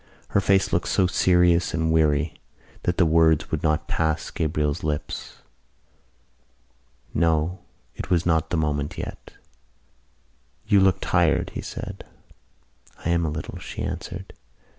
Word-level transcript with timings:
Her 0.29 0.41
face 0.41 0.73
looked 0.73 0.87
so 0.87 1.05
serious 1.05 1.75
and 1.75 1.91
weary 1.93 2.41
that 2.81 2.97
the 2.97 3.05
words 3.05 3.51
would 3.51 3.61
not 3.61 3.87
pass 3.87 4.31
Gabriel's 4.31 4.83
lips. 4.83 5.43
No, 7.13 7.59
it 7.95 8.09
was 8.09 8.25
not 8.25 8.49
the 8.49 8.57
moment 8.57 8.97
yet. 8.97 9.33
"You 10.65 10.79
looked 10.79 11.03
tired," 11.03 11.51
he 11.51 11.61
said. 11.61 12.03
"I 13.05 13.11
am 13.11 13.23
a 13.23 13.29
little," 13.29 13.59
she 13.59 13.83
answered. 13.83 14.33